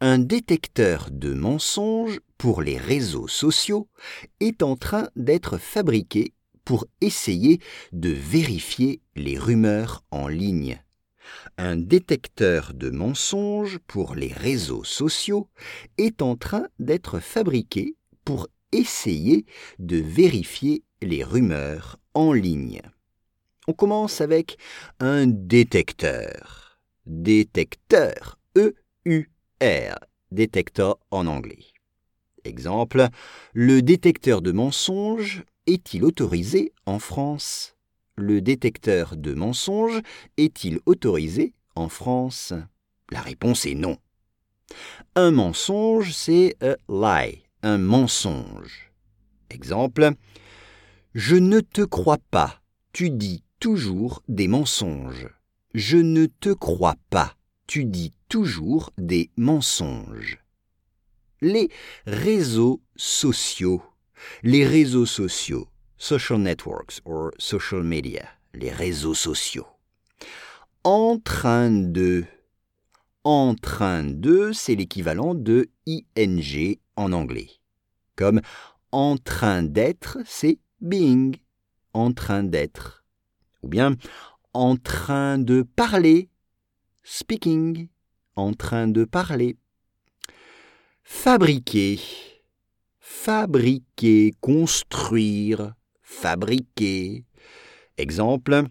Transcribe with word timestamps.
Un 0.00 0.18
détecteur 0.18 1.08
de 1.12 1.32
mensonges 1.32 2.20
pour 2.36 2.62
les 2.62 2.76
réseaux 2.76 3.28
sociaux 3.28 3.88
est 4.40 4.62
en 4.62 4.76
train 4.76 5.08
d'être 5.14 5.56
fabriqué 5.56 6.34
pour 6.64 6.86
essayer 7.00 7.60
de 7.92 8.10
vérifier 8.10 9.00
les 9.14 9.38
rumeurs 9.38 10.04
en 10.10 10.26
ligne. 10.26 10.82
Un 11.58 11.76
détecteur 11.76 12.74
de 12.74 12.90
mensonges 12.90 13.78
pour 13.86 14.14
les 14.14 14.32
réseaux 14.32 14.84
sociaux 14.84 15.48
est 15.96 16.22
en 16.22 16.36
train 16.36 16.66
d'être 16.78 17.20
fabriqué 17.20 17.96
pour 18.24 18.48
essayer 18.72 19.46
de 19.78 19.96
vérifier 19.96 20.82
les 21.02 21.22
rumeurs 21.22 21.98
en 22.14 22.32
ligne. 22.32 22.82
On 23.68 23.72
commence 23.72 24.20
avec 24.20 24.58
un 24.98 25.26
détecteur. 25.26 26.78
Détecteur. 27.06 28.38
Détecteur 30.30 30.98
en 31.10 31.26
anglais. 31.26 31.64
Exemple, 32.44 33.08
le 33.52 33.82
détecteur 33.82 34.42
de 34.42 34.52
mensonges 34.52 35.44
est-il 35.66 36.04
autorisé 36.04 36.72
en 36.86 36.98
France? 36.98 37.76
Le 38.16 38.40
détecteur 38.40 39.16
de 39.16 39.32
mensonges 39.32 40.02
est-il 40.36 40.80
autorisé 40.86 41.54
en 41.76 41.88
France? 41.88 42.52
La 43.10 43.20
réponse 43.20 43.64
est 43.64 43.74
non. 43.74 43.96
Un 45.14 45.30
mensonge, 45.30 46.12
c'est 46.12 46.56
a 46.60 46.76
lie, 46.88 47.42
un 47.62 47.78
mensonge. 47.78 48.92
Exemple, 49.50 50.10
je 51.14 51.36
ne 51.36 51.60
te 51.60 51.82
crois 51.82 52.18
pas, 52.30 52.60
tu 52.92 53.08
dis 53.08 53.44
toujours 53.60 54.22
des 54.28 54.48
mensonges. 54.48 55.28
Je 55.74 55.96
ne 55.96 56.26
te 56.26 56.52
crois 56.52 56.96
pas, 57.08 57.36
tu 57.66 57.84
dis 57.84 58.12
toujours 58.34 58.90
des 58.98 59.30
mensonges. 59.36 60.40
Les 61.40 61.70
réseaux 62.04 62.82
sociaux. 62.96 63.80
Les 64.42 64.66
réseaux 64.66 65.06
sociaux. 65.06 65.68
Social 65.98 66.40
networks 66.40 67.00
or 67.04 67.30
social 67.38 67.84
media. 67.84 68.28
Les 68.52 68.72
réseaux 68.72 69.14
sociaux. 69.14 69.68
En 70.82 71.20
train 71.20 71.70
de. 71.70 72.24
En 73.22 73.54
train 73.54 74.02
de, 74.02 74.50
c'est 74.50 74.74
l'équivalent 74.74 75.36
de 75.36 75.70
ing 75.86 76.76
en 76.96 77.12
anglais. 77.12 77.50
Comme 78.16 78.40
en 78.90 79.16
train 79.16 79.62
d'être, 79.62 80.18
c'est 80.26 80.58
being. 80.80 81.36
En 81.92 82.12
train 82.12 82.42
d'être. 82.42 83.04
Ou 83.62 83.68
bien 83.68 83.94
en 84.52 84.76
train 84.76 85.38
de 85.38 85.62
parler, 85.62 86.30
speaking. 87.04 87.90
En 88.36 88.52
train 88.52 88.88
de 88.88 89.04
parler. 89.04 89.56
Fabriquer. 91.02 92.00
Fabriquer, 92.98 94.32
construire, 94.40 95.74
fabriquer. 96.02 97.24
Exemple. 97.96 98.64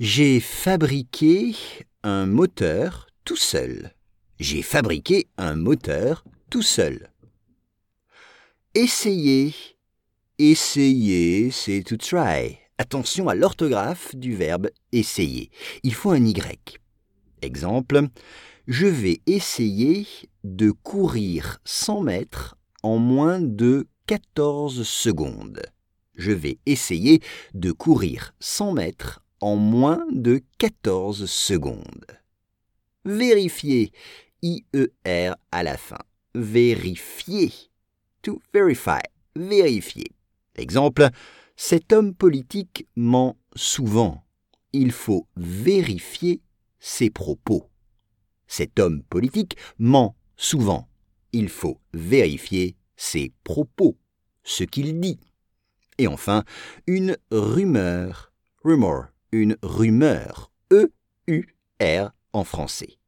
J'ai 0.00 0.40
fabriqué 0.40 1.54
un 2.02 2.26
moteur 2.26 3.06
tout 3.24 3.36
seul. 3.36 3.92
J'ai 4.40 4.62
fabriqué 4.62 5.28
un 5.36 5.54
moteur 5.54 6.24
tout 6.50 6.62
seul. 6.62 7.10
Essayer. 8.74 9.54
Essayer, 10.38 11.50
c'est 11.52 11.82
to 11.84 11.96
try. 11.96 12.58
Attention 12.78 13.28
à 13.28 13.36
l'orthographe 13.36 14.16
du 14.16 14.34
verbe 14.34 14.68
essayer. 14.90 15.50
Il 15.84 15.94
faut 15.94 16.10
un 16.10 16.24
Y. 16.24 16.80
Exemple, 17.44 18.08
je 18.66 18.86
vais 18.86 19.20
essayer 19.26 20.06
de 20.44 20.70
courir 20.70 21.60
100 21.64 22.00
mètres 22.00 22.56
en 22.82 22.96
moins 22.96 23.38
de 23.38 23.86
14 24.06 24.82
secondes. 24.82 25.62
Je 26.14 26.32
vais 26.32 26.58
essayer 26.64 27.20
de 27.52 27.70
courir 27.70 28.34
100 28.40 28.72
mètres 28.72 29.22
en 29.42 29.56
moins 29.56 30.06
de 30.10 30.42
14 30.56 31.26
secondes. 31.26 32.06
Vérifier. 33.04 33.92
I-E-R 34.40 35.36
à 35.52 35.62
la 35.62 35.76
fin. 35.76 36.00
Vérifier. 36.34 37.52
To 38.22 38.40
verify. 38.54 39.02
Vérifier. 39.36 40.10
Exemple. 40.56 41.10
Cet 41.56 41.92
homme 41.92 42.14
politique 42.14 42.86
ment 42.96 43.36
souvent. 43.54 44.24
Il 44.72 44.92
faut 44.92 45.26
vérifier 45.36 46.40
ses 46.84 47.08
propos. 47.08 47.70
Cet 48.46 48.78
homme 48.78 49.02
politique 49.04 49.56
ment 49.78 50.16
souvent. 50.36 50.86
Il 51.32 51.48
faut 51.48 51.80
vérifier 51.94 52.76
ses 52.94 53.32
propos, 53.42 53.96
ce 54.42 54.64
qu'il 54.64 55.00
dit. 55.00 55.18
Et 55.96 56.06
enfin, 56.06 56.44
une 56.86 57.16
rumeur. 57.30 58.32
Rumor, 58.62 59.06
une 59.32 59.56
rumeur. 59.62 60.52
E-U-R 60.70 62.12
en 62.34 62.44
français. 62.44 62.98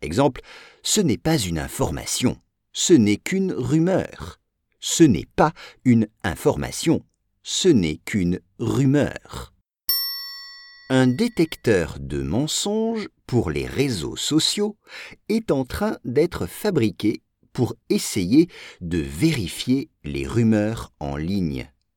Exemple, 0.00 0.40
ce 0.82 1.02
n'est 1.02 1.18
pas 1.18 1.38
une 1.38 1.58
information, 1.58 2.40
ce 2.72 2.94
n'est 2.94 3.18
qu'une 3.18 3.52
rumeur. 3.52 4.40
Ce 4.80 5.04
n'est 5.04 5.28
pas 5.36 5.52
une 5.84 6.08
information, 6.22 7.04
ce 7.42 7.68
n'est 7.68 7.96
qu'une 7.96 8.40
rumeur. 8.58 9.53
Un 10.90 11.06
détecteur 11.06 11.96
de 11.98 12.20
mensonges 12.20 13.08
pour 13.26 13.50
les 13.50 13.64
réseaux 13.64 14.16
sociaux 14.16 14.76
est 15.30 15.50
en 15.50 15.64
train 15.64 15.96
d'être 16.04 16.44
fabriqué 16.44 17.22
pour 17.54 17.74
essayer 17.88 18.48
de 18.82 18.98
vérifier 18.98 19.88
les 20.04 20.26
rumeurs 20.26 20.92
en 21.00 21.16
ligne. 21.16 21.70